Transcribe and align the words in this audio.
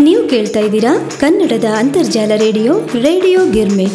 ನೀವು 0.00 0.28
ಕೇಳ್ತಾ 0.28 0.60
ಇದ್ದೀರಾ 0.60 1.10
ಕನ್ನಡದ 1.20 1.64
ಅಂತರ್ಜಾಲ 1.76 2.32
ರೇಡಿಯೋ 2.36 2.80
ರೇಡಿಯೋ 2.80 3.40
ಗಿರ್ಮಿಟ್. 3.50 3.92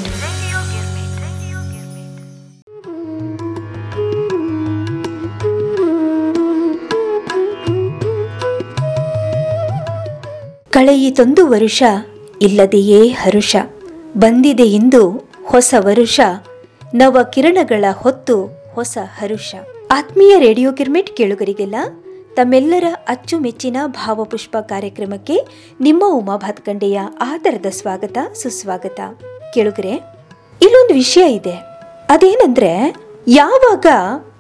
ಕಳೆಯಿತೊಂದು 10.74 11.48
ವರುಷ 11.48 11.84
ಇಲ್ಲದೆಯೇ 12.42 13.08
ಹರುಷ. 13.08 13.56
ಬಂದಿದೆ 14.18 14.64
ಇಂದು 14.64 15.30
ಹೊಸ 15.44 15.74
ವರುಷ. 15.80 16.20
ನವ 16.94 17.18
ಕಿರಣಗಳ 17.34 17.86
ಹೊತ್ತು 17.94 18.46
ಹೊಸ 18.72 18.98
ಹರುಷ. 19.18 19.56
ಆತ್ಮೀಯ 19.92 20.40
ರೇಡಿಯೋ 20.40 20.72
ಗಿರ್ಮಿಟ್ 20.72 21.18
ಕೇಳುಗರಿಗೆಲ್ಲ 21.18 21.76
ತಮ್ಮೆಲ್ಲರ 22.36 22.84
ಅಚ್ಚುಮೆಚ್ಚಿನ 23.08 23.78
ಭಾವಪುಷ್ಪ 23.88 24.58
ಕಾರ್ಯಕ್ರಮಕ್ಕೆ 24.62 25.48
ನಿಮ್ಮ 25.80 26.04
ಉಮಾ 26.08 26.38
ಭಾತ್ಕಂಡೆಯ 26.38 27.00
ಆಧಾರದ 27.22 27.66
ಸ್ವಾಗತ, 27.66 28.18
ಸುಸ್ವಾಗತ. 28.34 29.00
ಕೇಳುಗರೆ, 29.54 29.92
ಇಲ್ಲೊಂದು 30.62 30.94
ವಿಷಯ 30.94 31.34
ಇದೆ. 31.34 31.54
ಅದೇನಂದ್ರೆ, 32.10 32.96
ಯಾವಾಗ 33.28 33.86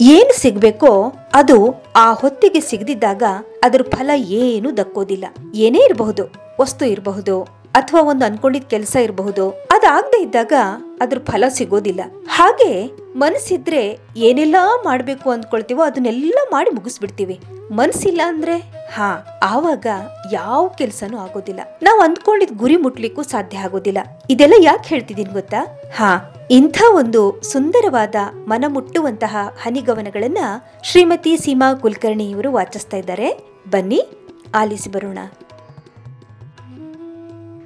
ಏನು 0.01 0.41
ಸಿಗ್ಬೇಕೋ 0.41 1.13
ಅದು 1.33 1.83
ಆ 1.95 2.13
ಹೊತ್ತಿಗೆ 2.13 2.59
ಸಿಗದಿದ್ದಾಗ 2.59 3.23
ಅದರ 3.63 3.81
ಫಲ 3.81 4.09
ಏನು 4.15 4.77
ದಕ್ಕೋದಿಲ್ಲ. 4.77 5.25
ಏನೇ 5.55 5.79
ಇರಬಹುದು, 5.79 6.23
ವಸ್ತು 6.61 6.85
ಇರಬಹುದು. 6.85 7.60
ಅಥವಾ 7.75 8.01
ಒಂದು 8.01 8.25
ಅನ್ಕೊಂಡಿದ್ 8.25 8.69
ಕೆಲಸ 8.69 8.95
ಇರಬಹುದು. 8.95 9.49
ಅದಾಗದೆ 9.49 10.21
ಇದ್ದಾಗ 10.21 10.53
ಅದ್ರ 11.01 11.17
ಫಲ 11.19 11.43
ಸಿಗೋದಿಲ್ಲ. 11.49 12.01
ಹಾಗೆ 12.29 12.91
ಮನಸ್ಸಿದ್ರೆ 13.15 13.99
ಏನೆಲ್ಲಾ 14.17 14.81
ಮಾಡ್ಬೇಕು 14.85 15.29
ಅಂದ್ಕೊಳ್ತೀವೋ 15.29 15.83
ಅದನ್ನೆಲ್ಲ 15.83 16.39
ಮಾಡಿ 16.51 16.69
ಮುಗಿಸ್ಬಿಡ್ತೀವಿ. 16.69 17.39
ಮನಸ್ಸಿಲ್ಲ 17.71 18.21
ಅಂದ್ರೆ, 18.25 18.57
ಹಾ, 18.93 19.39
ಆವಾಗ 19.43 19.87
ಯಾವ 20.33 20.67
ಕೆಲ್ಸನೂ 20.67 21.17
ಆಗೋದಿಲ್ಲ. 21.17 21.59
ನಾವು 21.83 21.99
ಅಂದ್ಕೊಂಡಿದ್ 21.99 22.57
ಗುರಿ 22.57 22.77
ಮುಟ್ಲಿಕ್ಕೂ 22.77 23.23
ಸಾಧ್ಯ 23.23 23.57
ಆಗೋದಿಲ್ಲ. 23.57 23.97
ಇದೆಲ್ಲ 24.29 24.53
ಯಾಕೆ 24.59 24.89
ಹೇಳ್ತಿದೀನಿ 24.89 25.33
ಗೊತ್ತಾ? 25.33 25.81
ಹಾ, 25.95 26.35
ಇಂಥ 26.51 26.81
ಒಂದು 26.93 27.41
ಸುಂದರವಾದ 27.41 28.15
ಮನ 28.47 28.65
ಮುಟ್ಟುವಂತಹ 28.67 29.37
ಹನಿಗವನಗಳನ್ನ 29.63 30.37
ಶ್ರೀಮತಿ 30.83 31.37
ಸೀಮಾ 31.37 31.73
ಕುಲಕರ್ಣಿ 31.73 32.29
ಇವರು 32.29 32.51
ವಾಚಿಸ್ತಾ 32.51 32.97
ಇದ್ದಾರೆ. 32.97 33.39
ಬನ್ನಿ, 33.69 34.09
ಆಲಿಸಿ 34.55 34.91
ಬರೋಣ. 34.91 35.19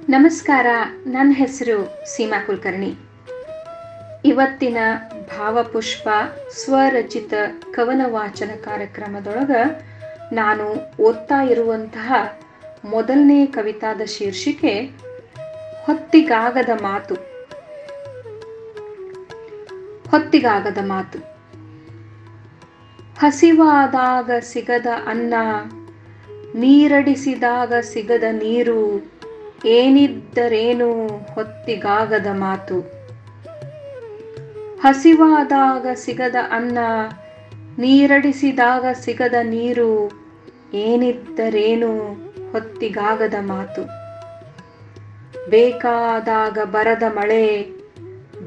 ನಮಸ್ಕಾರ 0.08 0.66
ನನ್ನ 1.06 1.30
ಹೆಸರು 1.34 2.06
ಸೀಮಾ 2.06 2.44
ಕುಲಕರ್ಣಿ. 2.44 2.94
ಇವತ್ತಿನ 4.24 4.76
ಭಾವಪುಷ್ಪ 5.38 6.08
ಸ್ವರಚಿತ 6.50 7.32
ಕವನ 7.70 8.00
ವಾಚನ 8.06 8.50
ಕಾರ್ಯಕ್ರಮದೊಳಗ 8.64 9.50
ನಾನು 10.32 10.92
ಓದ್ತಾ 11.02 11.42
ಇರುವಂತಹ 11.42 12.38
ಮೊದಲನೇ 12.84 13.46
ಕವಿತಾದ 13.46 14.00
ಶೀರ್ಷಿಕೆ, 14.04 14.80
ಹೊತ್ತಿಗಾಗದ 15.84 16.68
ಮಾತು. 16.82 17.14
ಹೊತ್ತಿಗಾಗದ 20.10 20.78
ಮಾತು. 20.82 21.18
ಹಸಿವಾದಾಗ 23.18 24.30
ಸಿಗದ 24.40 24.86
ಅನ್ನ, 25.06 25.34
ನೀರಡಿಸಿದಾಗ 26.54 27.74
ಸಿಗದ 27.80 28.24
ನೀರು 28.32 29.15
ಏನಿದ್ದರೇನು 29.64 31.06
ಹೊತ್ತಿಗಾಗದ 31.34 32.26
ಮಾತು? 32.32 32.80
ಹಸಿವಾದಾಗ 34.80 35.86
ಸಿಗದ 35.94 36.34
ಅನ್ನ, 36.50 36.78
ನೀರಡಿಸಿದಾಗ 37.78 38.84
ಸಿಗದ 38.92 39.34
ನೀರು, 39.42 40.10
ಏನಿದ್ದರೇನು 40.74 42.14
ಹೊತ್ತಿಗಾಗದ 42.52 43.34
ಮಾತು? 43.40 43.82
ಬೇಕಾದಾಗ 45.50 46.58
ಬರದ 46.64 47.02
ಮಳೆ, 47.02 47.62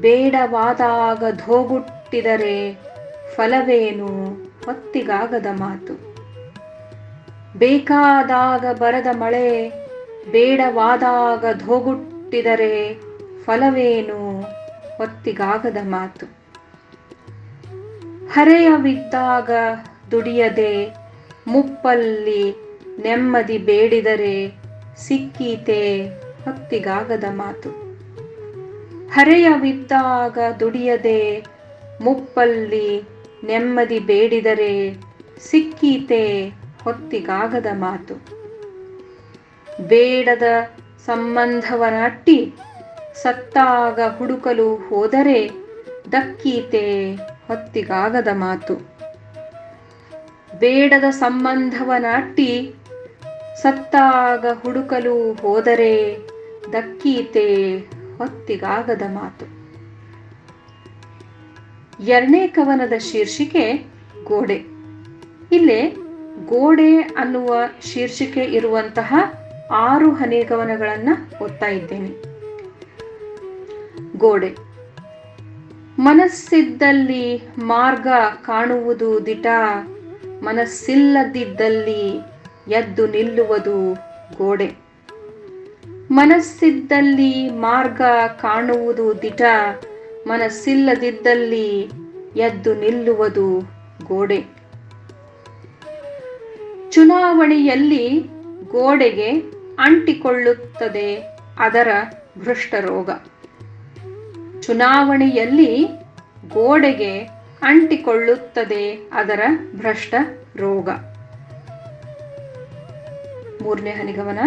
ಬೇಡವಾದಾಗ 0.00 1.24
ಧೋಗುಟ್ಟಿದರೆ 1.46 2.74
ಫಲವೇನು 3.36 4.06
ಹೊತ್ತಿಗಾಗದ 4.66 5.46
ಮಾತು? 5.52 5.94
ಬೇಕಾದಾಗ 7.58 8.76
ಬರದ 8.78 9.06
ಮಳೆ 9.16 9.80
ಬೇಡವಾದಾಗ 10.30 11.44
ಧೋಗುಟ್ಟಿದರೆ 11.58 13.00
ಫಲವೇನು? 13.44 14.40
ಹೊತ್ತಿಗಾಗದ 14.98 15.76
ಮಾತು. 15.82 16.26
ಹರೆಯವಿದ್ದಾಗ 18.32 19.50
ದುಡಿಯದೆ 20.10 20.96
ಮುಪ್ಪಲ್ಲಿ 21.46 22.54
ನೆಮ್ಮದಿ 23.02 23.58
ಬೇಡಿದರೆ 23.58 24.54
ಸಿಕ್ಕೀತೆ 24.96 26.08
ಹೊತ್ತಿಗಾಗದ 26.44 27.24
ಮಾತು. 27.30 27.70
ಹರೆಯವಿದ್ದಾಗ 29.12 30.38
ದುಡಿಯದೆ 30.60 31.46
ಮುಪ್ಪಲ್ಲಿ 32.00 33.02
ನೆಮ್ಮದಿ 33.44 33.98
ಬೇಡಿದರೆ 33.98 34.96
ಸಿಕ್ಕೀತೆ 35.40 36.52
ಹೊತ್ತಿಗಾಗದ 36.84 37.66
ಮಾತು. 37.72 38.39
ಬೇಡದ 39.80 40.42
ಸಂಬಂಧವನಟ್ಟಿ 41.06 42.52
ಸತ್ತಾಗ 43.22 44.00
ಹುಡುಕಲು 44.18 44.74
ಹೋದರೆ 44.74 45.50
ದಕ್ಕೀತೆ 46.12 47.14
ಹೊತ್ತಿಗಾಗದ 47.48 48.28
ಮಾತು. 48.32 48.74
ಬೇಡದ 50.58 51.04
ಸಂಬಂಧವನಟ್ಟಿ 51.10 52.74
ಸತ್ತಾಗ 53.62 54.46
ಹುಡುಕಲು 54.62 55.32
ಹೋದರೆ 55.32 56.18
ದಕ್ಕೀತೆ 56.72 57.76
ಹೊತ್ತಿಗಾಗದ 58.18 59.02
ಮಾತು. 59.08 59.46
ಎರಡನೇ 62.04 62.46
ಕವನದ 62.46 62.92
ಶೀರ್ಷಿಕೆ 62.98 63.86
ಗೋಡೆ. 64.24 64.56
ಇಲ್ಲಿ 65.52 65.90
ಗೋಡೆ 66.46 66.98
ಅನ್ನುವ 66.98 67.54
ಶೀರ್ಷಿಕೆ 67.92 68.40
ಇರುವಂತಹ 68.40 69.14
ಆರು 69.70 70.10
ಹನಿಗವನಗಳನ್ನು 70.10 71.44
ಓದ್ತಾ 71.44 71.66
ಇದ್ದೇನೆ. 71.66 72.30
ಗೋಡೆ. 74.18 74.56
ಮನಸ್ಸಿದ್ದಲ್ಲಿ 75.98 77.42
ಮಾರ್ಗ 77.58 78.06
ಕಾಣುವುದು 78.42 79.26
ದಿಟ, 79.26 79.46
ಮನಸ್ಸಿಲ್ಲದಿದ್ದಲ್ಲಿ 80.42 82.20
ಎದ್ದು 82.68 83.06
ನಿಲ್ಲುವುದು 83.06 83.94
ಗೋಡೆ. 84.38 84.72
ಮನಸ್ಸಿದ್ದಲ್ಲಿ 86.10 87.50
ಮಾರ್ಗ 87.50 88.02
ಕಾಣುವುದು 88.40 89.22
ದಿಟ, 89.22 89.42
ಮನಸ್ಸಿಲ್ಲದಿದ್ದಲ್ಲಿ 90.26 91.90
ಎದ್ದು 92.36 92.74
ನಿಲ್ಲುವುದು 92.74 93.60
ಗೋಡೆ. 94.06 94.40
ಚುನಾವಣೆಯಲ್ಲಿ 96.90 98.20
ಗೋಡೆಗೆ 98.70 99.59
ಅಂಟಿಕೊಳ್ಳುತ್ತದೆ 99.80 101.14
ಅದರ 101.58 101.88
ಭೃಷ್ಟರೋಗ. 102.38 103.10
ಚುನಾವಣೆಯಲ್ಲಿ 104.62 105.86
ಗೋಡೆಗೆ 106.48 107.18
ಅಂಟಿಕೊಳ್ಳುತ್ತದೆ 107.62 108.96
ಅದರ 109.12 109.40
ಭ್ರಷ್ಟ 109.72 110.14
ರೋಗ 110.56 110.88
ಮೂರನೇ 113.62 113.90
ಹನಿಗಮನ. 113.90 114.38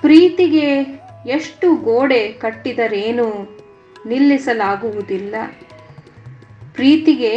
ಪ್ರೀತಿಗೆ 0.00 0.80
ಎಷ್ಟು 1.26 1.74
ಗೋಡೆ 1.74 2.32
ಕಟ್ಟಿದರೇನು 2.32 3.58
ನಿಲ್ಲಿಸಲಾಗುವುದಿಲ್ಲ. 4.06 5.34
ಪ್ರೀತಿಗೆ 6.74 7.34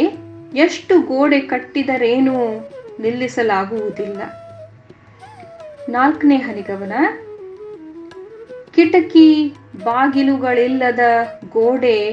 ಎಷ್ಟು 0.58 1.00
ಗೋಡೆ 1.00 1.40
ಕಟ್ಟಿದರೇನು 1.40 2.68
ನಿಲ್ಲಿಸಲಾಗುವುದಿಲ್ಲ. 3.00 4.49
ನಾಲ್ಕನೇ 5.90 6.36
ಹನಿಗವನ 6.36 6.92
ಕಿಟಕಿ 8.74 9.54
ಬಾಗಿಲುಗಳಿಲ್ಲದ 9.84 10.98
ಗೋಡೆ 11.52 12.10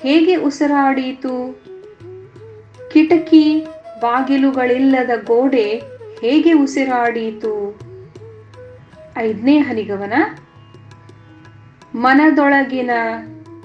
ಹೇಗೆ 0.00 0.36
ಉಸಿರಾಡೀತು? 0.36 1.60
ಕಿಟಕಿ 2.92 3.66
ಬಾಗಿಲುಗಳಿಲ್ಲದ 4.00 5.10
ಗೋಡೆ 5.24 5.82
ಹೇಗೆ 6.20 6.52
ಉಸಿರಾಡೀತು? 6.52 7.78
ಐದನೇ 9.16 9.58
ಹನಿಗವನ 9.58 10.12
ಮನದೊಳಗಿನ 11.94 12.90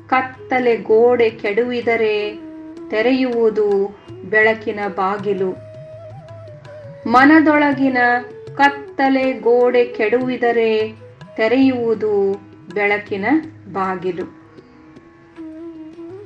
ಕತ್ತಲೆ 0.07 0.77
ಗೋಡೆ 0.77 1.29
ಕೆಡುವಿದರೆ 1.29 2.39
ತೆರೆಯುವುದು 2.89 3.97
ಬೆಳಕಿನ 4.29 4.79
ಬಾಗಿಲು. 4.95 5.51
ಮನದೊಳಗಿನ 7.07 7.97
ಕತ್ತಲೆ 8.61 9.33
ಗೋಡೆ 9.33 9.85
ಕೆಡುವಿದರೆ 9.85 10.99
ತೆರೆಯುವುದು 11.35 12.33
ಬೆಳಕಿನ 12.73 13.25
ಬಾಗಿಲು. 13.73 14.23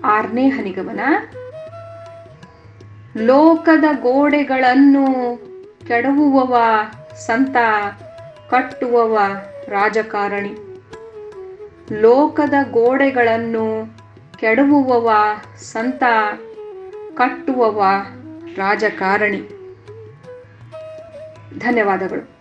ಆರನೇ 0.05 0.49
ಹನಿಗಮನ 0.49 0.99
ಲೋಕದ 3.17 3.83
ಗೋಡೆಗಳನ್ನು 4.01 5.37
ಕೆಡವುವವ 5.87 6.57
ಸಂತ, 7.15 7.55
ಕಟ್ಟುವವ 8.49 9.17
ರಾಜಕಾರಣಿ. 9.67 10.53
ಲೋಕದ 12.01 12.53
ಗೋಡೆಗಳನ್ನು 12.71 13.97
ಕೆಡವುವವ 14.37 15.11
ಸಂತ, 15.57 16.03
ಕಟ್ಟುವವ 17.13 17.83
ರಾಜಕಾರಣಿ. 18.55 19.54
ಧನ್ಯವಾದಗಳು. 21.59 22.35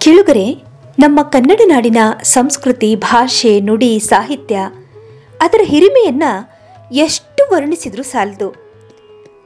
ಕೇಳುಗರೆ, 0.00 0.54
ನಮ್ಮ 0.98 1.22
ಕನ್ನಡ 1.22 1.60
ನಾಡಿನ 1.64 1.96
ಸಂಸ್ಕೃತಿ, 2.22 2.96
ಭಾಷೆ, 2.96 3.60
ನುಡಿ, 3.60 3.98
ಸಾಹಿತ್ಯ, 3.98 4.58
ಅದರ 5.40 5.60
ಹಿರಿಮೆಯನ್ನ 5.62 6.22
ಎಷ್ಟು 6.92 7.52
ವರ್ಣಿಸಿದ್ರೂ 7.52 8.02
ಸಾಲದು. 8.02 8.54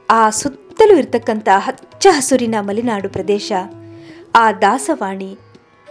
ಆ 0.09 0.29
ಸುತ್ತಲೂ 0.29 0.97
ಇರತಕ್ಕಂಥ 0.97 1.49
ಹಚ್ಚ 1.57 2.07
ಹಸುರಿನ 2.11 2.55
ಮಲೆನಾಡು 2.59 3.09
ಪ್ರದೇಶ, 3.09 3.51
ಆ 4.35 4.51
ದಾಸವಾಣಿ 4.51 5.37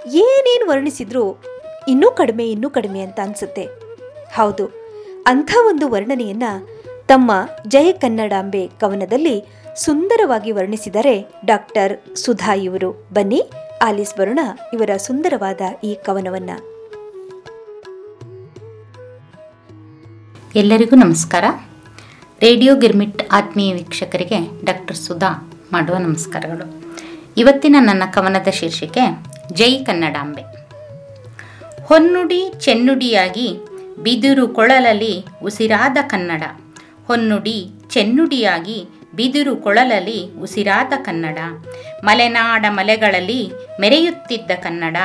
ಏನೇನು 0.07 0.71
ವರ್ಣಿಸಿದ್ರೂ 0.71 1.43
ಇನ್ನೂ 1.89 2.11
ಕಡಿಮೆ 2.11 2.51
ಇನ್ನೂ 2.51 2.71
ಕಡಿಮೆ 2.71 3.01
ಅಂತ 3.01 3.21
ಅನ್ಸುತ್ತೆ. 3.21 3.69
ಹೌದು 4.35 4.84
ಅಂಥ 5.27 5.51
ಒಂದು 5.69 5.89
ವರ್ಣನೆಯನ್ನ 5.89 6.43
ತಮ್ಮ 7.07 7.33
ಜಯ 7.69 7.93
ಕನ್ನಡಾಂಬೆ 7.93 8.71
ಕವನದಲ್ಲಿ 8.81 9.45
ಸುಂದರವಾಗಿ 9.77 10.53
ವರ್ಣಿಸಿದರೆ 10.53 11.33
ಡಾಕ್ಟರ್ 11.45 12.17
ಸುಧಾ 12.17 12.55
ಇವರು. 12.55 13.09
ಬನ್ನಿ, 13.13 13.51
ಆಲಿಸ್ 13.83 14.17
ಬರೋಣ 14.17 14.39
ಇವರ 14.75 14.97
ಸುಂದರವಾದ 14.97 15.61
ಈ 15.85 15.95
ಕವನವನ್ನ. 15.95 16.51
ಎಲ್ಲರಿಗೂ 20.57 20.97
ನಮಸ್ಕಾರ. 20.97 21.45
ರೇಡಿಯೋ 22.41 22.77
ಗಿರ್ಮಿಟ್ 22.77 23.23
ಆತ್ಮೀಯ 23.33 23.75
ವೀಕ್ಷಕರಿಗೆ 23.75 24.65
ಡಾಕ್ಟರ್ 24.65 24.97
ಸುಧಾ 24.97 25.53
ಮಾಡುವ 25.73 25.97
ನಮಸ್ಕಾರಗಳು. 25.97 26.97
ಇವತ್ತಿನ 27.37 27.77
ನನ್ನ 27.81 28.03
ಕವನದ 28.13 28.49
ಶೀರ್ಷಿಕೆ, 28.49 29.01
ಜೈ 29.53 29.85
ಕನ್ನಡಾಂಬೆ. 29.85 30.43
ಹೊನ್ನುಡಿ 31.85 32.53
ಚೆನ್ನುಡಿಯಾಗಿ 32.61 33.59
ಬಿದಿರು 34.03 34.49
ಕೊಳಲಲ್ಲಿ 34.49 35.25
ಉಸಿರಾದ 35.43 35.97
ಕನ್ನಡ. 36.07 36.43
ಹೊನ್ನುಡಿ 37.07 37.71
ಚೆನ್ನುಡಿಯಾಗಿ 37.91 38.87
ಬಿದಿರು 39.15 39.57
ಕೊಳಲಲ್ಲಿ 39.57 40.33
ಉಸಿರಾದ 40.33 40.93
ಕನ್ನಡ. 41.03 41.39
ಮಲೆನಾಡ 42.05 42.67
ಮಲೆಗಳಲ್ಲಿ 42.69 43.53
ಮೆರೆಯುತ್ತಿದ್ದ 43.81 44.51
ಕನ್ನಡ. 44.51 44.97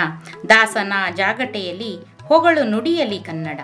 ದಾಸನ 0.49 0.93
ಜಾಗಟೆಯಲ್ಲಿ 1.15 2.05
ಹೊಗಳು 2.27 2.63
ನುಡಿಯಲಿ 2.63 3.19
ಕನ್ನಡ. 3.19 3.59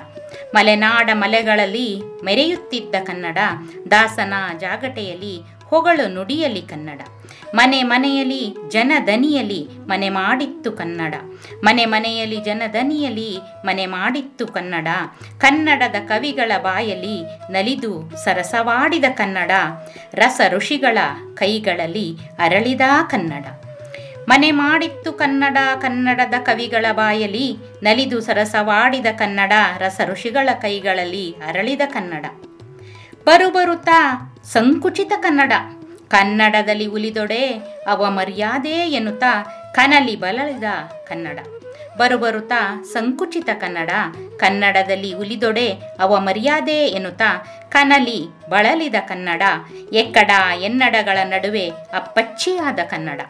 ಮಲೆನಾಡ 0.55 1.09
ಮಲೆಗಳಲ್ಲಿ 1.13 2.01
ಮೆರೆಯುತ್ತಿದ್ದ 2.23 2.95
ಕನ್ನಡ. 3.03 3.37
ದಾಸನ 3.91 4.33
ಜಾಗಟೆಯಲ್ಲಿ 4.59 5.41
ಹೊಗಳು 5.69 6.13
ನುಡಿಯಲಿ 6.13 6.61
ಕನ್ನಡ. 6.61 7.01
ಮನೆ 7.55 7.83
ಮನೆಯಲ್ಲಿ 7.83 8.55
ಜನದನಿಯಲಿ 8.69 9.67
ಮನೆ 9.87 10.09
ಮಾಡಿತ್ತು 10.09 10.71
ಕನ್ನಡ. 10.71 11.15
ಮನೆ 11.63 11.85
ಮನೆಯಲ್ಲಿ 11.85 12.41
ಜನದನಿಯಲಿ 12.41 13.39
ಮನೆ 13.65 13.85
ಮಾಡಿತ್ತು 13.85 14.47
ಕನ್ನಡ. 14.47 14.87
ಕನ್ನಡದ 15.37 15.95
ಕವಿಗಳ 16.07 16.51
ಬಾಯಲಿ 16.57 17.23
ನಲಿದು 17.51 18.11
ಸರಸವಾಡಿದ 18.25 19.05
ಕನ್ನಡ. 19.13 19.51
ರಸ 20.13 20.41
ಋಷಿಗಳ 20.49 20.97
ಕೈಗಳಲ್ಲಿ 21.33 22.17
ಅರಳಿದ 22.39 22.81
ಕನ್ನಡ. 23.09 23.45
ಮನೆ 24.29 24.51
ಮಾಡಿತ್ತು 24.51 25.13
ಕನ್ನಡ, 25.13 25.57
ಕನ್ನಡದ 25.81 26.33
ಕವಿಗಳ 26.43 26.85
ಬಾಯಲಿ 26.91 27.57
ನಲಿದು 27.83 28.21
ಸರಸವಾಡಿದ 28.21 29.05
ಕನ್ನಡ. 29.17 29.51
ರಸ 29.77 30.01
ಋಷಿಗಳ 30.05 30.49
ಕೈಗಳಲ್ಲಿ 30.61 31.35
ಅರಳಿದ 31.47 31.81
ಕನ್ನಡ. 31.85 32.25
ಬರುಬರುತ್ತಾ 33.25 34.31
ಸಂಕುಚಿತ 34.51 35.11
ಕನ್ನಡ. 35.21 35.53
ಕನ್ನಡದಲ್ಲಿ 36.07 36.85
ಉಲಿದೊಡೆ 36.85 37.47
ಅವ 37.87 38.09
ಮರ್ಯಾದೆ 38.09 38.69
ಎನ್ನುತ್ತಾ 38.69 39.43
ಕನಲಿ 39.75 40.15
ಬಲಳಿದ 40.15 40.63
ಕನ್ನಡ. 41.07 41.39
ಬರುಬರುತ್ತಾ 41.97 42.83
ಸಂಕುಚಿತ 42.93 43.49
ಕನ್ನಡ. 43.59 43.89
ಕನ್ನಡದಲ್ಲಿ 44.37 45.13
ಉಲಿದೊಡೆ 45.13 45.67
ಅವ 45.99 46.19
ಮರ್ಯಾದೆ 46.19 46.71
ಎನ್ನುತ್ತಾ 46.71 47.47
ಕನಲಿ 47.69 48.27
ಬಳಲಿದ 48.49 48.95
ಕನ್ನಡ. 49.07 49.41
ಎಕ್ಕಡ 49.93 50.31
ಎನ್ನಡಗಳ 50.61 51.17
ನಡುವೆ 51.23 51.69
ಅಪ್ಪಚ್ಚಿಯಾದ 51.69 52.79
ಕನ್ನಡ. 52.89 53.21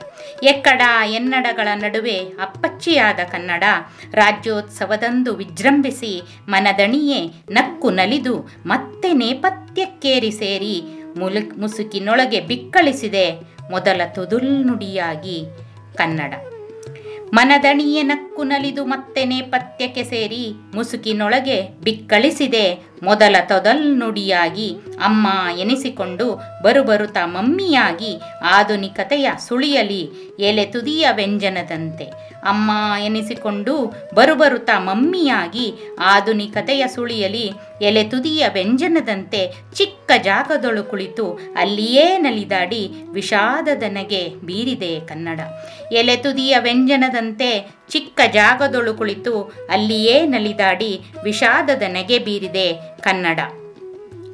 ಎಕ್ಕಡ 0.44 0.82
ಎನ್ನಡಗಳ 1.06 1.68
ನಡುವೆ 1.76 2.18
ಅಪ್ಪಚ್ಚಿಯಾದ 2.42 3.20
ಕನ್ನಡ. 3.32 3.64
ರಾಜ್ಯೋತ್ಸವದಂದು 4.12 5.34
ವಿಜೃಂಭಿಸಿ 5.36 6.22
ಮನದಣಿಯೇ 6.48 7.32
ನಕ್ಕು 7.50 7.90
ನಲಿದು 7.90 8.50
ಮತ್ತೆ 8.66 9.14
ನೇಪಥ್ಯಕ್ಕೇರಿ 9.14 10.32
ಸೇರಿ 10.32 11.05
ಮುಲು 11.18 11.60
ಮುಸುಕಿನೊಳಗೆ 11.60 12.42
ಬಿಕ್ಕಳಿಸಿದೆ 12.42 13.26
ಮೊದಲ 13.72 14.02
ತುದುಲ್ನುಡಿಯಾಗಿ 14.16 15.38
ಕನ್ನಡ. 15.96 16.34
ಮನದಣಿಯ 17.34 18.02
ನಕ್ಕು 18.02 18.44
ನಲಿದು 18.44 18.86
ಮತ್ತೆ 18.86 19.26
ನೇಪಥ್ಯಕ್ಕೆ 19.26 20.04
ಸೇರಿ 20.04 20.44
ಮುಸುಕಿನೊಳಗೆ 20.74 21.58
ಬಿಕ್ಕಳಿಸಿದೆ 21.84 22.95
ಮೊದಲ 23.04 23.36
ತೊದಲ್ನುಡಿಯಾಗಿ 23.46 24.74
ಅಮ್ಮ 25.04 25.28
ಎನಿಸಿಕೊಂಡು 25.60 26.42
ಬರುಬರುತ್ತ 26.64 27.18
ಮಮ್ಮಿಯಾಗಿ 27.24 28.22
ಆಧುನಿಕತೆಯ 28.44 29.30
ಸುಳಿಯಲಿ 29.48 30.10
ಎಲೆ 30.40 30.66
ತುದಿಯ 30.66 31.08
ವ್ಯಂಜನದಂತೆ. 31.12 32.04
ಅಮ್ಮ 32.44 32.72
ಎನಿಸಿಕೊಂಡು 33.00 33.94
ಬರುಬರುತ್ತ 34.14 34.70
ಮಮ್ಮಿಯಾಗಿ 34.78 35.74
ಆಧುನಿಕತೆಯ 36.00 36.88
ಸುಳಿಯಲಿ 36.88 37.52
ಎಲೆ 37.82 38.04
ತುದಿಯ 38.04 38.46
ವ್ಯಂಜನದಂತೆ 38.54 39.54
ಚಿಕ್ಕ 39.74 40.12
ಜಾಗದೊಳು 40.24 40.84
ಕುಳಿತು 40.84 41.40
ಅಲ್ಲಿಯೇ 41.58 42.18
ನಲಿದಾಡಿ 42.18 42.92
ವಿಷಾದದನೆಗೆ 43.12 44.28
ಬೀರಿದೆ 44.28 45.00
ಕನ್ನಡ. 45.00 45.40
ಎಲೆ 45.92 46.16
ತುದಿಯ 46.16 46.56
ವ್ಯಂಜನದಂತೆ 46.60 47.76
ಚಿಕ್ಕ 47.90 48.20
ಜಾಗದೊಳು 48.34 48.94
ಕುಳಿತು 48.94 49.34
ಅಲ್ಲಿಯೇ 49.70 50.26
ನಲಿದಾಡಿ 50.26 51.02
ವಿಷಾದದ 51.24 51.84
ನೆಗೆ 51.88 52.20
ಬೀರಿದೆ 52.20 52.68
ಕನ್ನಡ. 53.02 53.40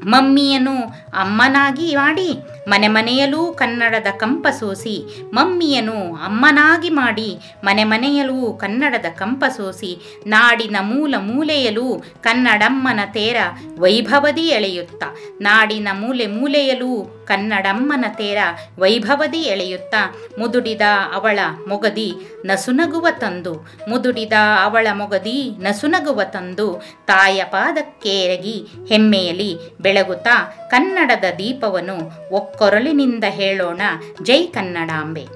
ಮಮ್ಮಿಯನ್ನು 0.04 0.76
ಅಮ್ಮನಾಗಿ 1.14 1.96
ಮಾಡಿ 1.96 2.30
ಮನೆ 2.72 2.88
ಮನೆಯಲ್ಲೂ 2.88 3.42
ಕನ್ನಡದ 3.54 4.10
ಕಂಪ 4.22 4.48
ಸೋಸಿ 4.60 4.96
ಮಮ್ಮಿಯನ್ನು 5.34 6.00
ಅಮ್ಮನಾಗಿ 6.26 6.92
ಮಾಡಿ 7.00 7.30
ಮನೆ 7.64 7.84
ಮನೆಯಲ್ಲೂ 7.84 8.40
ಕನ್ನಡದ 8.54 9.10
ಕಂಪ 9.22 9.44
ಸೋಸಿ 9.58 9.92
ನಾಡಿನ 10.26 10.78
ಮೂಲ 10.82 11.16
ಮೂಲೆಯಲ್ಲೂ 11.30 11.88
ಕನ್ನಡಮ್ಮನ 12.24 13.00
ತೇರ 13.14 13.38
ವೈಭವದಿ 13.80 14.46
ಎಳೆಯುತ್ತ, 14.58 15.04
ನಾಡಿನ 15.42 15.88
ಮೂಲೆ 15.94 16.28
ಮೂಲೆಯಲ್ಲೂ 16.28 16.92
ಕನ್ನಡಮ್ಮನ 17.26 18.06
ತೇರ 18.20 18.40
ವೈಭವದಿ 18.80 19.42
ಎಳೆಯುತ್ತ, 19.54 19.96
ಮುದುಡಿದ 20.40 20.86
ಅವಳ 21.18 21.40
ಮೊಗದಿ 21.68 22.10
ನಸುನಗುವ 22.46 23.08
ತಂದು, 23.24 23.54
ಮುದುಡಿದ 23.90 24.36
ಅವಳ 24.66 24.88
ಮೊಗದಿ 24.94 25.38
ನಸುನಗುವ 25.60 26.22
ತಂದು 26.36 26.68
ತಾಯ 27.06 27.42
ಪಾದಕ್ಕೇರಗಿ 27.54 28.58
ಹೆಮ್ಮೆಯಲ್ಲಿ 28.90 29.52
ಬೆಳಗುತ್ತಾ 29.82 30.36
ಕನ್ನಡದ 30.72 31.24
ದೀಪವನ್ನು 31.38 32.12
ಒಕ್ಕೊರಲಿನಿಂದ 32.32 33.24
ಹೇಳೋಣ. 33.28 33.82
ಜೈ 34.24 34.48
ಕನ್ನಡಾಂಬೆ. 34.48 35.28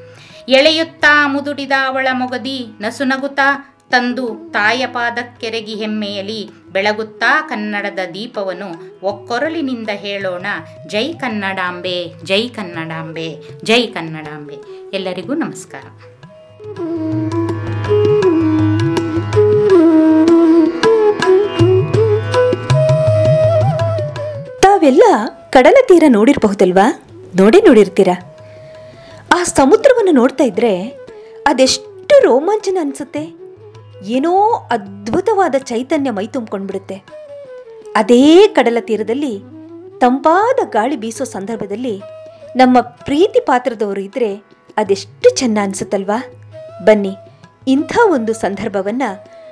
ಎಳೆಯುತ್ತಾ 0.49 1.27
ಮುದುಡಿದ 1.27 1.71
ಅವಳ 1.87 2.07
ಮೊಗದಿ, 2.13 2.67
ನಸುನಗುತ್ತಾ 2.81 3.71
ತಂದು 3.91 4.51
ತಾಯ 4.51 4.87
ಪಾದಕ್ಕೆರಗಿ 4.87 5.75
ಹೆಮ್ಮೆಯಲಿ 5.75 6.49
ಬೆಳಗುತ್ತಾ 6.71 7.41
ಕನ್ನಡದ 7.41 7.99
ದೀಪವನ್ನು 8.13 8.99
ಒಕ್ಕೊರಲಿನಿಂದ 9.03 9.89
ಹೇಳೋಣ. 9.93 10.45
ಜೈ 10.87 11.13
ಕನ್ನಡಾಂಬೆ 11.13 12.13
ಜೈ 12.23 12.49
ಕನ್ನಡಾಂಬೆ 12.49 13.35
ಜೈ 13.63 13.87
ಕನ್ನಡಾಂಬೆ. 13.87 14.55
ಎಲ್ಲರಿಗೂ 14.93 15.33
ನಮಸ್ಕಾರ. 15.33 17.44
ತಾವೆಲ್ಲ 24.85 25.03
ಕಡಲ 25.49 25.75
ತೀರ 25.87 26.03
ನೋಡಿರಬಹುದಲ್ವಾ? 26.07 27.03
ನೋಡಿ 27.35 27.61
ನೋಡಿರ್ತೀರ? 27.61 28.07
ಆ 29.31 29.43
ಸಮುದ್ರವನ್ನು 29.43 30.11
ನೋಡ್ತಾ 30.11 30.43
ಇದ್ರೆ 30.43 30.87
ಅದೆಷ್ಟು 31.47 32.23
ರೋಮಾಂಚನ 32.23 32.77
ಅನಿಸುತ್ತೆ? 32.81 33.23
ಏನೋ 34.03 34.53
ಅದ್ಭುತವಾದ 34.71 35.55
ಚೈತನ್ಯ 35.57 36.11
ಮೈ 36.11 36.27
ತುಂಬಿಕೊಂಡ್ಬಿಡುತ್ತೆ. 36.27 36.95
ಅದೇ 37.95 38.47
ಕಡಲ 38.47 38.77
ತೀರದಲ್ಲಿ 38.81 39.39
ತಂಪಾದ 39.99 40.69
ಗಾಳಿ 40.69 40.95
ಬೀಸೋ 40.95 41.23
ಸಂದರ್ಭದಲ್ಲಿ 41.23 42.01
ನಮ್ಮ 42.55 42.81
ಪ್ರೀತಿ 42.81 43.39
ಪಾತ್ರದವರು 43.39 44.01
ಇದ್ರೆ 44.01 44.43
ಅದೆಷ್ಟು 44.77 45.35
ಚೆನ್ನ 45.35 45.57
ಅನ್ಸುತ್ತಲ್ವಾ? 45.61 46.25
ಬನ್ನಿ, 46.83 47.15
ಇಂಥ 47.67 47.97
ಒಂದು 48.11 48.33
ಸಂದರ್ಭವನ್ನ 48.33 49.03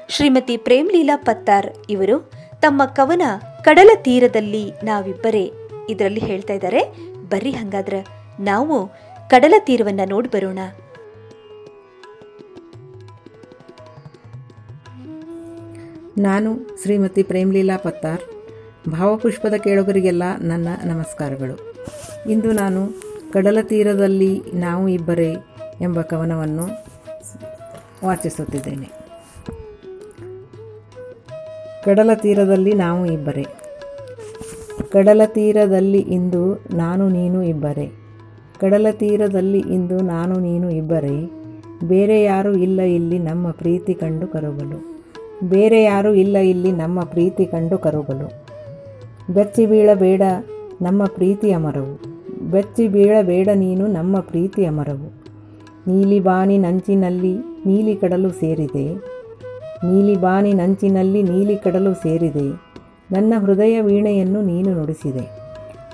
ಶ್ರೀಮತಿ 0.10 0.58
ಪ್ರೇಮ್ಲೀಲಾ 0.58 1.16
ಪತ್ತಾರ್ 1.16 1.68
ಇವರು 1.90 2.32
ತಮ್ಮ 2.64 2.86
ಕವನ 2.86 3.22
ಕಡಲ 3.64 3.90
ತೀರದಲ್ಲಿ 3.96 4.72
ನಾವಿಬ್ಬರೇ. 4.84 5.52
ಇದರಲ್ಲಿ 5.90 6.20
ಹೇಳ್ತಾ 6.20 6.54
ಇದ್ದಾರೆ, 6.54 6.80
ಬರ್ರಿ 7.30 7.52
ಹಂಗಾದ್ರೆ, 7.52 8.06
ನಾವು 8.40 8.88
ಕಡಲ 9.30 9.54
ತೀರವನ್ನ 9.60 10.00
ನೋಡಿ 10.06 10.30
ಬರೋಣ. 10.30 10.60
ನಾನು 16.18 16.82
ಶ್ರೀಮತಿ 16.82 17.24
ಪ್ರೇಮ್ಲೀಲಾ 17.24 17.78
ಪತ್ತಾರ್, 17.78 18.22
ಭಾವಪುಷ್ಪದ 18.90 19.54
ಕೇಳುಗರಿಗೆಲ್ಲ 19.54 20.24
ನನ್ನ 20.40 20.68
ನಮಸ್ಕಾರಗಳು. 20.84 21.74
ಇಂದು 22.30 22.52
ನಾನು 22.52 22.90
ಕಡಲ 23.34 23.58
ತೀರದಲ್ಲಿ 23.62 24.42
ನಾವು 24.54 24.88
ಇಬ್ಬರೇ 24.88 25.36
ಎಂಬ 25.82 26.02
ಕವನವನ್ನು 26.02 26.68
ವಾಚಿಸುತ್ತಿದ್ದೇನೆ. 28.06 29.03
ಕಡಲ 31.86 32.12
ತೀರದಲ್ಲಿ 32.14 32.74
ನಾವು 32.74 33.06
ಇಬ್ಬರೇ. 33.06 33.46
ಕಡಲ 34.92 35.22
ತೀರದಲ್ಲಿ 35.26 36.00
ಇಂದು 36.18 36.44
ನಾನು, 36.74 37.10
ನೀನು 37.10 37.44
ಇಬ್ಬರೇ. 37.44 37.88
ಕಡಲ 38.62 38.88
ತೀರದಲ್ಲಿ 38.92 39.60
ಇಂದು 39.60 39.98
ನಾನು, 40.02 40.40
ನೀನು 40.40 40.70
ಇಬ್ಬರೇ. 40.70 41.16
ಬೇರೆ 41.88 42.24
ಯಾರೂ 42.24 42.54
ಇಲ್ಲ, 42.54 42.82
ಇಲ್ಲಿ 42.98 43.20
ನಮ್ಮ 43.20 43.52
ಪ್ರೀತಿ 43.52 43.94
ಕಂಡು 43.94 44.28
ಕರುಗಲು 44.28 44.80
ಬೇರೆ 45.50 45.84
ಯಾರೂ 45.84 46.14
ಇಲ್ಲ, 46.14 46.38
ಇಲ್ಲಿ 46.38 46.72
ನಮ್ಮ 46.72 47.00
ಪ್ರೀತಿ 47.04 47.46
ಕಂಡು 47.46 47.78
ಕರುಗಲು 47.78 48.28
ಬೆಚ್ಚಿ 49.34 49.66
ಬೀಳಬೇಡ 49.66 50.22
ನಮ್ಮ 50.82 51.06
ಪ್ರೀತಿ 51.06 51.52
ಅಮರವು 51.52 51.96
ಬೆಚ್ಚಿ 52.52 52.88
ಬೀಳಬೇಡ 52.88 53.50
ನೀನು 53.56 53.88
ನಮ್ಮ 53.88 54.20
ಪ್ರೀತಿ 54.20 54.66
ಅಮರವು 54.66 55.10
ನೀಲಿ 55.88 56.20
ಬಾನಿ 56.20 56.58
ನಂಚಿನಲ್ಲಿ 56.58 57.34
ನೀಲಿ 57.66 57.96
ಕಡಲು 57.96 58.30
ಸೇರಿದೆ. 58.30 59.13
ನೀಲಿ 59.84 60.16
ಬಾನಿ 60.16 60.54
ನಂಚಿನಲ್ಲಿ 60.54 61.24
ನೀಲಿ 61.24 61.56
ಕಡಲು 61.56 61.94
ಸೇರಿದೆ. 61.94 62.74
ನನ್ನ 63.12 63.34
ಹೃದಯ 63.40 63.82
ವೀಣೆಯನ್ನು 63.82 64.42
ನೀನು 64.42 64.74
ನುಡಿಸಿದೆ. 64.74 65.44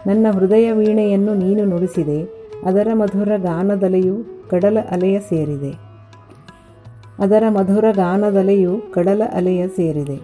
ನನ್ನ 0.07 0.27
ಹೃದಯ 0.31 0.71
ವೀಣೆಯನ್ನು 0.71 1.33
ನೀನು 1.33 1.65
ನುಡಿಸಿದೆ. 1.65 2.39
ಅದರ 2.65 2.87
ಮಧುರ 2.93 3.31
ಗಾನದಲೆಯು 3.37 4.17
ಕಡಲ 4.49 4.77
ಅಲೆಯ 4.91 5.19
ಸೇರಿದೆ. 5.19 5.71
ಅದರ 7.19 7.43
ಮಧುರ 7.49 7.85
ಗಾನದಲೆಯು 7.91 8.81
ಕಡಲ 8.93 9.21
ಅಲೆಯ 9.33 9.67
ಸೇರಿದೆ. 9.67 10.15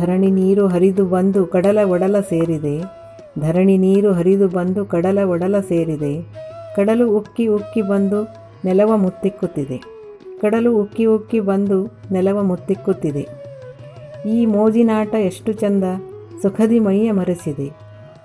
ಧರಣಿ 0.00 0.30
ನೀರು 0.30 0.66
ಹರಿದು 0.66 1.04
ಬಂದು 1.06 1.46
ಕಡಲ 1.46 1.78
ಒಡಲ 1.84 2.20
ಸೇರಿದೆ. 2.20 2.82
ಧರಣಿ 3.40 3.78
ನೀರು 3.78 4.12
ಹರಿದು 4.12 4.48
ಬಂದು 4.48 4.84
ಕಡಲ 4.84 5.18
ಒಡಲ 5.24 5.60
ಸೇರಿದೆ. 5.60 6.22
ಕಡಲು 6.76 7.16
ಉಕ್ಕಿ 7.16 7.46
ಉಕ್ಕಿ 7.46 7.82
ಬಂದು 7.82 8.24
ನೆಲವ 8.64 8.96
ಮುತ್ತಿಕ್ಕುತ್ತಿದೆ. 8.96 9.93
ಕಡಲು 10.44 10.76
ಉಕ್ಕಿ 10.76 11.04
ಉಕ್ಕಿ 11.04 11.40
ಬಂದು 11.40 11.98
ನೆಲವ 12.12 12.42
ಮುತ್ತಿಕ್ಕುತ್ತಿದೆ. 12.42 13.28
ಈ 14.28 14.46
ಮೋಜಿನಾಟ 14.46 15.14
ಎಷ್ಟು 15.14 15.52
ಚಂದ 15.52 15.84
ಸುಖದಿ 16.42 16.78
ಮೈಯ 16.78 17.12
ಮರೆಸಿದೆ. 17.12 17.72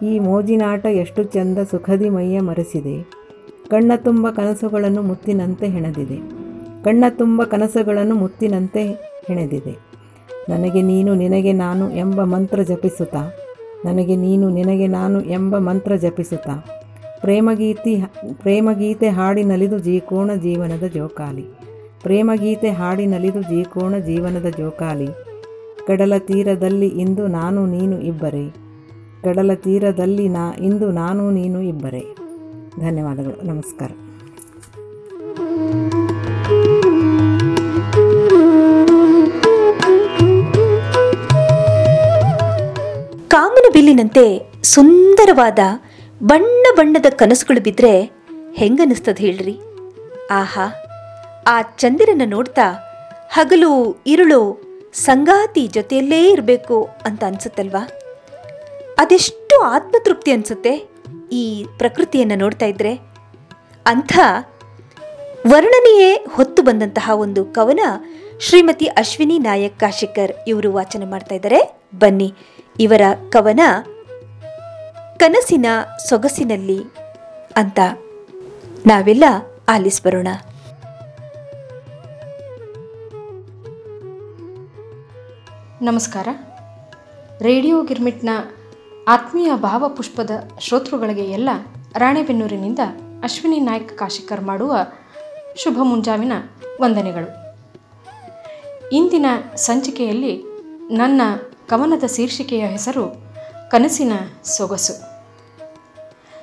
ಈ 0.05 0.19
ಮೋಜಿನಾಟ 0.19 0.85
ಎಷ್ಟು 0.85 1.23
ಚಂದ 1.23 1.57
ಸುಖದಿ 1.71 2.09
ಮೈಯ 2.09 2.39
ಮರೆಸಿದೆ. 2.39 3.03
ಕಣ್ಣ 3.69 3.91
ತುಂಬ 3.95 4.29
ಕನಸುಗಳನ್ನು 4.29 5.01
ಮುತ್ತಿನಂತೆ 5.01 5.67
ಹೆಣೆದಿದೆ. 5.67 6.15
ಕಣ್ಣ 6.83 7.03
ತುಂಬ 7.09 7.43
ಕನಸುಗಳನ್ನು 7.43 8.15
ಮುತ್ತಿನಂತೆ 8.15 8.83
ಹೆಣೆದಿದೆ. 9.27 9.77
ನನಗೆ 10.49 10.81
ನೀನು, 10.81 11.15
ನಿನಗೆ 11.15 11.53
ನಾನು 11.53 11.91
ಎಂಬ 11.91 12.23
ಮಂತ್ರ 12.23 12.61
ಜಪಿಸುತ್ತಾ? 12.61 13.31
ನನಗೆ 13.85 14.15
ನೀನು, 14.15 14.49
ನಿನಗೆ 14.49 14.87
ನಾನು 14.87 15.21
ಎಂಬ 15.21 15.57
ಮಂತ್ರ 15.57 15.95
ಜಪಿಸುತ್ತಾ? 15.95 16.65
ಪ್ರೇಮಗೀತಿ, 17.21 18.03
ಪ್ರೇಮಗೀತೆ 18.33 19.09
ಹಾಡಿನಲಿದು 19.09 19.79
ಜೀಕೋಣ 19.79 20.33
ಜೀವನದ 20.33 20.83
ಜೋಕಾಲಿ. 20.83 21.45
ಪ್ರೇಮಗೀತೆ 22.03 22.69
ಹಾಡಿ 22.69 23.05
ನಲಿದು 23.05 23.41
ಜೀಕೋಣ 23.41 23.97
ಜೀವನದ 23.97 24.45
ಜೋಕಾಲಿ. 24.57 25.07
ಕಡಲ 25.87 26.17
ತೀರದಲ್ಲಿ 26.17 26.87
ಇಂದು 26.87 27.27
ನಾನು 27.27 27.65
ನೀನು 27.65 28.01
ಇಬ್ಬರೇ. 28.01 28.49
ಕಡಲ 29.23 29.53
ತೀರದಲ್ಲಿ 29.53 30.29
ನಾ, 30.29 30.53
ಇಂದು 30.53 30.91
ನಾನು 30.91 31.31
ನೀನು 31.31 31.61
ಇಬ್ಬರೇ. 31.61 32.05
ಧನ್ಯವಾದಗಳು. 32.79 33.47
ನಮಸ್ಕಾರ. 33.47 33.91
ಕಾಮನ 43.27 43.65
ಬಿಲ್ಲಿನಂತೆ 43.73 44.51
ಸುಂದರವಾದ 44.63 45.59
ಬಣ್ಣ 46.23 46.65
ಬಣ್ಣದ 46.75 47.05
ಕನಸುಗಳು 47.09 47.63
ಬಿದ್ದರೆ 47.63 48.11
ಹೆಂಗನಿಸ್ತದೆ 48.53 49.23
ಹೇಳ್ರಿ? 49.23 49.59
ಆಹಾ 50.31 50.88
ಆ 51.49 51.61
ಚಂದಿರನ 51.61 52.21
ನೋಡ್ತಾ 52.25 52.65
ಹಗಲು, 53.31 53.71
ಇರುಳು, 54.07 54.41
ಸಂಗಾತಿ 54.93 55.67
ಜೊತೆಯಲ್ಲೇ 55.67 56.19
ಇರಬೇಕು 56.31 56.77
ಅಂತ 57.05 57.23
ಅನ್ಸುತ್ತಲ್ವಾ? 57.23 57.81
ಅದೆಷ್ಟು 58.97 59.57
ಆತ್ಮತೃಪ್ತಿ 59.75 60.31
ಅನ್ಸುತ್ತೆ 60.31 60.73
ಈ 61.31 61.43
ಪ್ರಕೃತಿಯನ್ನು 61.77 62.35
ನೋಡ್ತಾ 62.35 62.65
ಇದ್ರೆ? 62.65 62.93
ಅಂಥ 63.85 64.13
ವರ್ಣನೆಯೇ 65.47 66.09
ಹೊತ್ತು 66.35 66.61
ಬಂದಂತಹ 66.63 67.09
ಒಂದು 67.15 67.45
ಕವನ 67.45 67.79
ಶ್ರೀಮತಿ 68.39 68.87
ಅಶ್ವಿನಿ 69.01 69.37
ನಾಯಕ್ 69.39 69.79
ಕಾಶಿಕರ್ 69.79 70.33
ಇವರು 70.47 70.71
ವಾಚನ 70.73 71.03
ಮಾಡ್ತಾ 71.09 71.35
ಇದ್ದಾರೆ 71.35 71.59
ಬನ್ನಿ, 71.95 72.29
ಇವರ 72.79 73.01
ಕವನ 73.29 73.59
ಕನಸಿನ 75.19 75.65
ಸೊಗಸಿನಲ್ಲಿ 76.09 76.79
ಅಂತ 77.57 77.79
ನಾವೆಲ್ಲ 78.85 79.23
ಆಲಿಸ್ 79.69 80.01
ನಮಸ್ಕಾರ. 85.81 86.27
ರೇಡಿಯೋ 87.41 87.81
ಗಿರ್ಮಿಟ್ನ 87.81 88.29
ಆತ್ಮೀಯ 89.07 89.51
ಭಾವಪುಷ್ಪದ 89.55 90.31
ಶ್ರೋತೃಗಳಿಗೆ 90.59 91.23
ಎಲ್ಲ 91.23 91.49
ರಾಣೆಬೆನ್ನೂರಿನಿಂದ 91.95 92.79
ಅಶ್ವಿನಿ 93.23 93.59
ನಾಯ್ಕ 93.59 93.91
ಕಾಶಿಕರ್ 93.93 94.43
ಮಾಡುವ 94.43 94.75
ಶುಭ 95.55 95.77
ಮುಂಜಾವಿನ 95.81 96.31
ವಂದನೆಗಳು. 96.81 97.29
ಇಂದಿನ 98.91 99.25
ಸಂಚಿಕೆಯಲ್ಲಿ 99.55 100.43
ನನ್ನ 100.91 101.21
ಕವನದ 101.67 102.03
ಶೀರ್ಷಿಕೆಯ 102.05 102.65
ಹೆಸರು 102.65 103.23
ಕನಸಿನ 103.71 104.11
ಸೊಗಸು. 104.43 104.93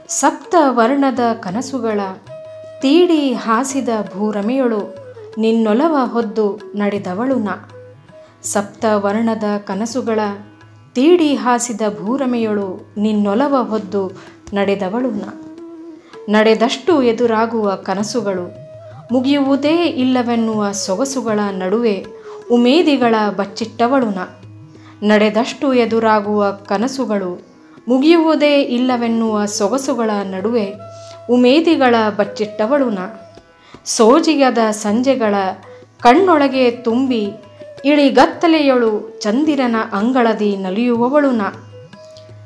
ಸಪ್ತ 0.09 0.55
ವರ್ಣದ 0.67 1.21
ಕನಸುಗಳ 1.41 2.01
ತೀಡಿ 2.81 3.33
ಹಾಸಿದ 3.33 3.89
ಭೂರಮೆಯೊಳು 4.15 4.97
ನಿನ್ನೊಲವ 5.39 5.97
ಹೊದ್ದು 6.05 6.61
ನಡೆದವಳು 6.75 7.35
ನಾ. 7.35 7.76
ಸಪ್ತ 8.43 8.85
ವರ್ಣದ 8.95 9.45
ಕನಸುಗಳ 9.59 10.21
ತೀಡಿ 10.95 11.35
ಹಾಸಿದ 11.35 11.81
ಭೂರಮೆಯೊಳು 12.01 12.95
ನಿನ್ನೊಲವ 12.97 13.63
ಹೊದ್ದು 13.63 14.13
ನಡೆದವಳು 14.53 15.11
ನಾ. 15.11 15.43
ನಡೆದಷ್ಟು 16.29 17.03
ಎದುರಾಗುವ 17.03 17.75
ಕನಸುಗಳು 17.75 18.55
ಮುಗಿಯುವುದೇ 19.13 19.85
ಇಲ್ಲವೆನ್ನುವ 19.85 20.73
ಸೊಗಸುಗಳ 20.73 21.41
ನಡುವೆ 21.51 22.07
ಉಮೇದಿಗಳ 22.51 23.15
ಬಚ್ಚಿಟ್ಟವಳು 23.37 24.11
ನಡೆದಷ್ಟು 25.07 25.75
ಎದುರಾಗುವ 25.75 26.51
ಕನಸುಗಳು 26.51 27.43
ಮುಗಿಯುವುದೇ 27.89 28.63
ಇಲ್ಲವೆನ್ನುವ 28.63 29.45
ಸೊಗಸುಗಳ 29.45 30.11
ನಡುವೆ 30.23 30.75
ಉಮೇದಿಗಳ 31.31 31.95
ಬಚ್ಚಿಟ್ಟವಳು 32.17 32.91
ನಾ. 32.91 33.35
ಸೋಜಿಗದ 33.85 34.59
ಸಂಜೆಗಳ 34.71 35.35
ಕಣ್ಣೊಳಗೆ 36.01 36.71
ತುಂಬಿ 36.71 37.31
ಇಳಿಗತ್ತಲೆಯೊಳು 37.87 38.91
ಚಂದಿರನ 39.21 39.77
ಅಂಗಳದಿ 39.93 40.51
ನಲಿಯುವವಳು 40.57 41.31
ನಾ 41.33 41.49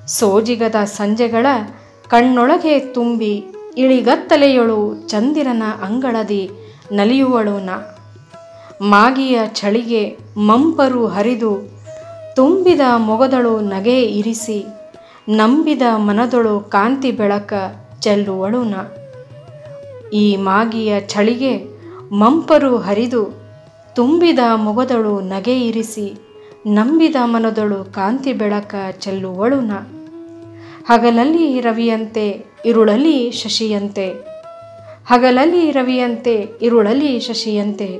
ಸೋಜಿಗದ 0.09 0.79
ಸಂಜೆಗಳ 0.93 1.47
ಕಣ್ಣೊಳಗೆ 2.11 2.75
ತುಂಬಿ 2.95 3.33
ಇಳಿಗತ್ತಲೆಯೊಳು 3.77 4.79
ಚಂದಿರನ 5.09 5.65
ಅಂಗಳದಿ 5.85 6.43
ನಲಿಯುವಳು 6.93 7.57
ನಾ 7.61 7.77
ಮಾಗಿಯ 8.85 9.39
ಚಳಿಗೆ 9.53 10.03
ಮಂಪರು 10.47 11.07
ಹರಿದು 11.07 11.53
ತುಂಬಿದ 12.35 12.81
ಮೊಗದಳು 13.01 13.61
ನಗೆ 13.69 13.99
ಇರಿಸಿ 14.13 14.59
ನಂಬಿದ 15.29 15.85
ಮನದೊಳು 15.99 16.55
ಕಾಂತಿ 16.71 17.11
ಬೆಳಕ 17.13 17.53
ಚೆಲ್ಲುವಳು 18.01 18.61
ನಾ 18.65 18.83
ಈ 20.13 20.25
ಮಾಗಿಯ 20.43 21.01
ಚಳಿಗೆ 21.07 21.53
ಮಂಪರು 22.13 22.73
ಹರಿದು 22.77 23.23
ತುಂಬಿದ 23.95 24.39
ಮೊಗದಳು 24.55 25.21
ನಗೆ 25.21 25.67
ಇರಿಸಿ, 25.67 26.15
ನಂಬಿದ 26.67 27.17
ಮನದಳು 27.25 27.93
ಕಾಂತಿ 27.93 28.33
ಬೆಳಕ 28.33 28.75
ಚೆಲ್ಲುವಳು 28.99 29.61
ನಾ. 29.61 29.79
ಹಗಲಲ್ಲಿ 30.89 31.61
ರವಿಯಂತೆ 31.61 32.45
ಇರುಳಲಿ 32.65 33.31
ಶಶಿಯಂತೆ. 33.31 34.09
ಹಗಲಲ್ಲಿ 35.07 35.71
ರವಿಯಂತೆ 35.71 36.47
ಇರುಳಲಿ 36.63 37.21
ಶಶಿಯಂತೆ. 37.21 37.99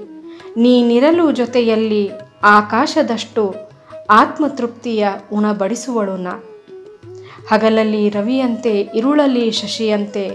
ನೀನಿರಲು 0.57 1.33
ಜೊತೆಯಲ್ಲಿ 1.33 2.11
ಆಕಾಶದಷ್ಟು 2.43 3.55
ಆತ್ಮತೃಪ್ತಿಯ 4.11 5.09
ಉಣಬಡಿಸುವಳು 5.33 6.17
ನಾ. 6.17 6.45
ಹಗಲಲ್ಲಿ 7.51 8.09
ರವಿಯಂತೆ 8.09 8.89
ಇರುಳಲಿ 8.95 9.51
ಶಶಿಯಂತೆ 9.51 10.31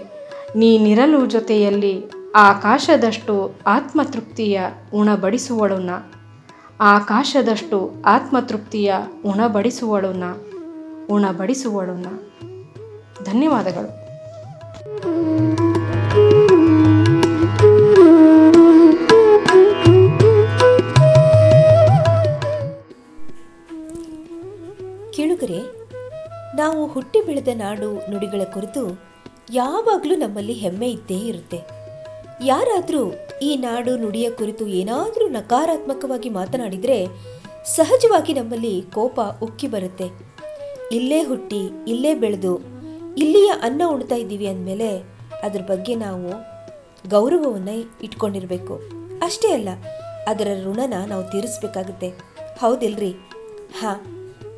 ನೀನಿರಲು 0.55 1.25
ಜೊತೆಯಲ್ಲಿ 1.25 2.05
ಆಕಾಶದಷ್ಟು 2.35 3.55
ಆತ್ಮತೃಪ್ತಿಯ 3.67 4.61
ಉಣಬಡಿಸುವಳು 4.93 5.77
ನಾ 5.77 6.13
ಆಕಾಶದಷ್ಟು 6.81 8.03
ಆತ್ಮತೃಪ್ತಿಯ 8.05 8.93
ಉಣಬಡಿಸುವಳು 9.25 10.13
ಉಣಬಡಿಸುವಳುನ. 10.13 10.23
ಉಣಬಡಿಸುವಳು 11.09 11.93
ನಾ 11.93 12.31
ಧನ್ಯವಾದಗಳು. 13.23 14.05
ಕೇಳುಗರೆ 25.11 25.59
ಹುಟ್ಟಿ 26.85 27.21
ಬೆಳೆದ 27.21 27.47
ನಾಡು 27.53 28.11
ನುಡಿಗಳ 28.11 28.43
ಕುರಿತು 28.53 28.99
ಯಾವಾಗಲೂ 29.53 30.15
ನಮ್ಮಲ್ಲಿ 30.15 30.53
ಹೆಮ್ಮೆ 30.53 30.89
ಇದ್ದೇ 30.89 31.13
ಇರುತ್ತೆ. 31.13 31.74
ಯಾರಾದರೂ 32.41 33.13
ಈ 33.41 33.55
ನಾಡು 33.55 33.97
ನುಡಿಯ 33.97 34.29
ಕುರಿತು 34.29 34.67
ಏನಾದರೂ 34.67 35.27
ನಕಾರಾತ್ಮಕವಾಗಿ 35.27 36.29
ಮಾತನಾಡಿದರೆ 36.29 37.05
ಸಹಜವಾಗಿ 37.65 38.33
ನಮ್ಮಲ್ಲಿ 38.33 38.81
ಕೋಪ 38.81 39.19
ಉಕ್ಕಿ 39.43 39.67
ಬರುತ್ತೆ. 39.67 40.07
ಇಲ್ಲೇ 40.91 41.23
ಹುಟ್ಟಿ, 41.23 41.61
ಇಲ್ಲೇ 41.87 42.13
ಬೆಳೆದು, 42.13 42.61
ಇಲ್ಲಿಯ 43.17 43.51
ಅನ್ನ 43.61 43.81
ಉಣ್ತಾ 43.87 44.15
ಇದ್ದೀವಿ 44.15 44.47
ಅಂದಮೇಲೆ 44.47 44.99
ಅದ್ರ 45.43 45.61
ಬಗ್ಗೆ 45.61 45.95
ನಾವು 45.95 46.29
ಗೌರವವನ್ನು 47.09 48.03
ಇಟ್ಕೊಂಡಿರಬೇಕು. 48.03 48.75
ಅಷ್ಟೇ 49.21 49.51
ಅಲ್ಲ, 49.53 49.69
ಅದರ 50.27 50.47
ಋಣನ 50.65 50.93
ನಾವು 51.07 51.23
ತೀರಿಸಬೇಕಾಗುತ್ತೆ. 51.23 52.09
ಹೌದಿಲ್ರಿ? 52.59 53.11
ಹಾಂ, 53.81 53.99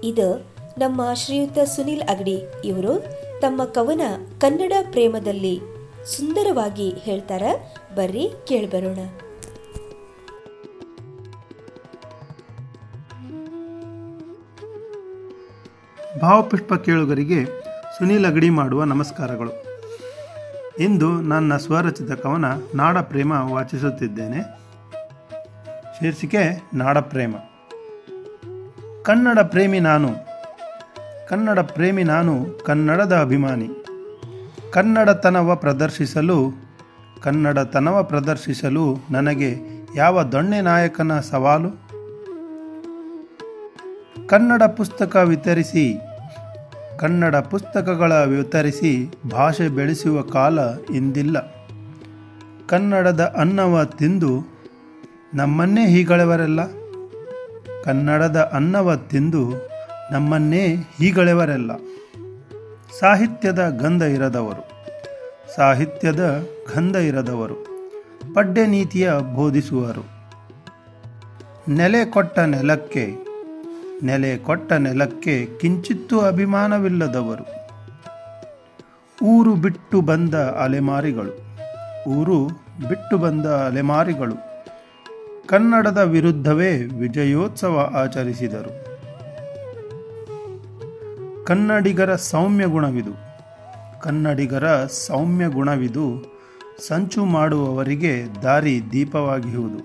ಇದು 0.04 0.28
ನಮ್ಮ 0.78 1.14
ಶ್ರೀಯುತ 1.14 1.60
ಸುನಿಲ್ 1.60 2.02
ಅಗಡಿ 2.02 2.38
ಇವರು. 2.66 2.94
ತಮ್ಮ 3.40 3.66
ಕವನ 3.66 4.02
ಕನ್ನಡ 4.40 4.74
ಪ್ರೇಮದಲ್ಲಿ 4.82 5.60
ಸುಂದರವಾಗಿ 6.16 6.90
ಹೇಳ್ತಾರ. 6.90 7.44
ಬರ್ರಿ 7.96 8.34
ಕೇಳ್ಬರೋಣ 8.48 9.00
ಭಾವಪುಷ್ಪ 16.22 16.74
ಕೇಳುಗರಿಗೆ 16.74 17.46
ಸುನೀಲ್ 17.98 18.26
ಅಗಡಿ 18.26 18.50
ಮಾಡುವ 18.50 18.84
ನಮಸ್ಕಾರಗಳು. 18.84 19.52
ಇಂದು 20.80 21.22
ನನ್ನ 21.22 21.58
ಸ್ವರಚಿತ 21.58 22.12
ಕವನ 22.12 22.46
ನಾಡ 22.76 22.98
ಪ್ರೇಮ 22.98 23.32
ವಾಚಿಸುತ್ತಿದ್ದೇನೆ. 23.32 24.42
ಶೀರ್ಷಿಕೆ 26.00 26.70
ನಾಡ 26.74 26.98
ಪ್ರೇಮ 26.98 27.36
ಕನ್ನಡ 29.04 29.40
ಪ್ರೇಮಿ 29.40 29.80
ನಾನು. 29.80 30.10
ಕನ್ನಡ 31.30 31.60
ಪ್ರೇಮಿ 31.60 32.04
ನಾನು 32.04 32.46
ಕನ್ನಡದ 32.66 33.16
ಅಭಿಮಾನಿ. 33.16 33.87
ಕನ್ನಡತನವ 34.78 35.56
ಪ್ರದರ್ಶಿಸಲು 35.56 36.52
ಕನ್ನಡತನವ 37.24 38.04
ಪ್ರದರ್ಶಿಸಲು 38.04 38.98
ನನಗೆ 39.12 39.56
ಯಾವ 39.96 40.24
ದೊಣ್ಣೆ 40.24 40.62
ನಾಯಕನ 40.62 41.20
ಸವಾಲು? 41.20 41.70
ಕನ್ನಡ 44.28 44.64
ಪುಸ್ತಕ 44.64 45.16
ವಿತರಿಸಿ, 45.16 46.00
ಕನ್ನಡ 47.00 47.36
ಪುಸ್ತಕಗಳ 47.36 48.24
ವಿತರಿಸಿ 48.24 49.14
ಭಾಷೆ 49.32 49.70
ಬೆಳೆಸುವ 49.70 50.22
ಕಾಲ 50.22 50.60
ಇಂದಿಲ್ಲ. 50.94 51.56
ಕನ್ನಡದ 52.68 53.34
ಅನ್ನವ 53.38 53.84
ತಿಂದು 53.84 54.46
ನಮ್ಮನ್ನೇ 55.34 55.88
ಹೀಗಳೆವರೆಲ್ಲ? 55.88 56.60
ಕನ್ನಡದ 57.84 58.52
ಅನ್ನವ 58.54 58.96
ತಿಂದು 58.96 59.70
ನಮ್ಮನ್ನೇ 60.12 60.76
ಹೀಗಳೆವರೆಲ್ಲ? 60.98 61.72
ಸಾಹಿತ್ಯದ 62.94 63.70
ಗಂಧ 63.70 64.02
ಇರದವರು. 64.02 64.72
ಸಾಹಿತ್ಯದ 65.56 66.44
ಗಂಧ 66.76 66.96
ಇರದವರು. 66.96 67.68
ಪಡ್ಡೆ 68.34 68.68
ನೀತಿಯ 68.68 69.14
ಬೋಧಿಸುವರು. 69.36 70.04
ನೆಲೆ 71.70 72.06
ಕೊಟ್ಟ 72.06 72.40
ನೆಲಕ್ಕೆ, 72.40 73.12
ನೆಲೆ 74.04 74.38
ಕೊಟ್ಟ 74.38 74.74
ನೆಲಕ್ಕೆ 74.74 75.46
ಕಿಂಚಿತ್ತೂ 75.46 76.20
ಅಭಿಮಾನವಿಲ್ಲದವರು. 76.20 77.46
ಊರು 79.26 79.56
ಬಿಟ್ಟು 79.56 80.02
ಬಂದ 80.02 80.36
ಅಲೆಮಾರಿಗಳು, 80.36 81.34
ಊರು 82.10 82.48
ಬಿಟ್ಟು 82.90 83.18
ಬಂದ 83.18 83.46
ಅಲೆಮಾರಿಗಳು. 83.46 84.36
ಕನ್ನಡದ 85.48 85.98
ವಿರುದ್ಧವೇ 85.98 86.84
ವಿಜಯೋತ್ಸವ 86.84 87.92
ಆಚರಿಸಿದರು. 87.94 88.87
ಕನ್ನಡಿಗರ 91.48 92.16
ಸೌಮ್ಯ 92.16 92.66
ಗುಣವಿದು 92.66 93.12
ಕನ್ನಡಿಗರ 94.02 94.86
ಸೌಮ್ಯ 94.86 95.48
ಗುಣವಿದು 95.48 96.38
ಸಂಚು 96.88 97.26
ಮಾಡುವವರಿಗೆ 97.26 98.26
ದಾರಿ 98.44 98.82
ದೀಪವಾಗಿಹುದು. 98.92 99.84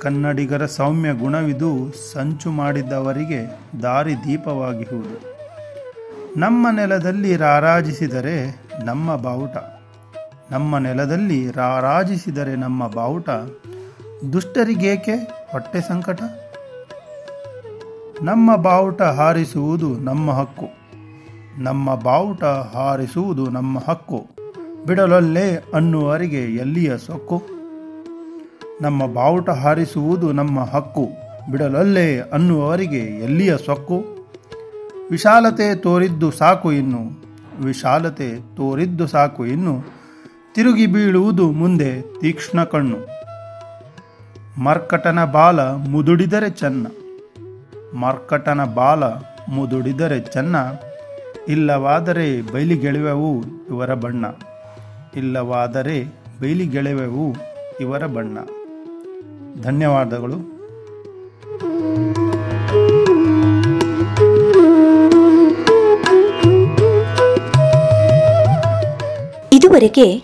ಕನ್ನಡಿಗರ 0.00 0.66
ಸೌಮ್ಯ 0.66 1.12
ಗುಣವಿದು 1.12 1.92
ಸಂಚು 2.12 2.50
ಮಾಡಿದವರಿಗೆ 2.50 3.60
ದಾರಿ 3.82 4.14
ದೀಪವಾಗಿಹುದು. 4.16 5.34
ನಮ್ಮ 6.36 6.66
ನೆಲದಲ್ಲಿ 6.70 7.36
ರಾರಾಜಿಸಿದರೆ 7.36 8.62
ನಮ್ಮ 8.84 9.16
ಬಾವುಟ. 9.16 9.56
ನಮ್ಮ 10.50 10.78
ನೆಲದಲ್ಲಿ 10.78 11.50
ರಾರಾಜಿಸಿದರೆ 11.50 12.56
ನಮ್ಮ 12.56 12.86
ಬಾವುಟ. 12.86 13.30
ದುಷ್ಟರಿಗೇಕೆ 14.32 15.14
ಹೊಟ್ಟೆ 15.52 15.80
ಸಂಕಟ? 15.80 16.22
ನಮ್ಮ 18.22 18.56
ಬಾವುಟ 18.56 19.02
ಹಾರಿಸುವುದು 19.02 19.98
ನಮ್ಮ 19.98 20.30
ಹಕ್ಕು. 20.30 20.66
ನಮ್ಮ 21.62 21.94
ಬಾವುಟ 21.94 22.44
ಹಾರಿಸುವುದು 22.44 23.50
ನಮ್ಮ 23.50 23.78
ಹಕ್ಕು. 23.78 24.26
ಬಿಡಲೊಲ್ಲೇ 24.86 25.64
ಅನ್ನುವರಿಗೆ 25.74 26.40
ಎಲ್ಲಿಯ 26.44 26.98
ಸೊಕ್ಕು? 26.98 27.42
ನಮ್ಮ 28.82 29.06
ಬಾವುಟ 29.06 29.50
ಹಾರಿಸುವುದು 29.50 30.32
ನಮ್ಮ 30.32 30.60
ಹಕ್ಕು. 30.60 31.08
ಬಿಡಲೊಲ್ಲೇ 31.50 32.18
ಅನ್ನುವರಿಗೆ 32.18 32.98
ಎಲ್ಲಿಯ 32.98 33.56
ಸೊಕ್ಕು? 33.56 34.28
ವಿಶಾಲತೆ 35.10 35.74
ತೋರಿದ್ದು 35.74 36.30
ಸಾಕು 36.30 36.72
ಇನ್ನು. 36.72 37.24
ವಿಶಾಲತೆ 37.64 38.56
ತೋರಿದ್ದು 38.56 39.06
ಸಾಕು 39.06 39.46
ಇನ್ನು. 39.46 39.84
ತಿರುಗಿ 40.54 40.86
ಬೀಳುವುದು 40.86 41.50
ಮುಂದೆ 41.50 42.20
ತೀಕ್ಷ್ಣ 42.20 42.64
ಕಣ್ಣು. 42.64 42.98
ಮರ್ಕಟನ 44.60 45.24
ಬಾಲ 45.24 45.60
ಮುದುಡಿದರೆ 45.70 46.50
ಚೆನ್ನ. 46.50 46.86
ಮರ್ಕಟನ 48.00 48.64
ಬಾಲ 48.64 49.04
ಮುದುಡಿದರೆ 49.48 50.20
ಚೆನ್ನ, 50.20 50.56
ಇಲ್ಲವಾದರೆ 51.48 52.42
ಬಯಲಿಗೆಳೆವೆವು 52.42 53.44
ಇವರ 53.70 53.94
ಬಣ್ಣ. 53.94 54.26
ಇಲ್ಲವಾದರೆ 55.16 56.04
ಬಯಲಿಗೆಳೆವೆವು 56.40 57.34
ಇವರ 57.80 58.06
ಬಣ್ಣ. 58.06 58.38
ಧನ್ಯವಾದಗಳು. 59.62 60.56
ಇದುವರೆಗೆ 69.52 70.22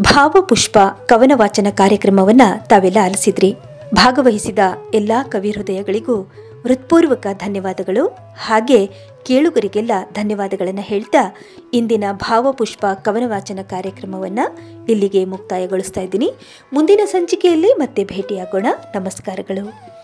ಭಾವಪುಷ್ಪ 0.00 0.78
ಕವನ 1.06 1.32
ವಾಚನ 1.34 1.66
ಕಾರ್ಯಕ್ರಮವನ್ನು 1.70 2.68
ತಾವೆಲ್ಲ 2.68 2.98
ಆಲಿಸಿದ್ರಿ. 3.04 3.56
ಭಾಗವಹಿಸಿದ 3.94 4.58
ಎಲ್ಲಾ 4.94 5.22
ಕವಿ 5.22 5.50
ಹೃದಯಗಳಿಗೂ 5.50 6.32
ಹೃತ್ಪೂರ್ವಕ 6.66 7.26
ಧನ್ಯವಾದಗಳು. 7.32 8.18
ಹಾಗೆ 8.38 8.86
ಕೇಳುಗರಿಗೆಲ್ಲ 9.26 9.92
ಧನ್ಯವಾದಗಳನ್ನು 10.12 10.80
ಹೇಳ್ತಾ 10.80 11.36
ಇಂದಿನ 11.74 12.04
ಭಾವಪುಷ್ಪ 12.12 12.86
ಕವನ 13.02 13.22
ವಾಚನ 13.26 13.58
ಕಾರ್ಯಕ್ರಮವನ್ನು 13.62 14.58
ಇಲ್ಲಿಗೆ 14.88 15.24
ಮುಕ್ತಾಯಗೊಳಿಸ್ತಾ 15.24 16.00
ಇದ್ದೀನಿ. 16.00 16.34
ಮುಂದಿನ 16.72 17.00
ಸಂಚಿಕೆಯಲ್ಲಿ 17.04 17.72
ಮತ್ತೆ 17.72 18.04
ಭೇಟಿಯಾಗೋಣ. 18.04 18.66
ನಮಸ್ಕಾರಗಳು. 18.94 19.97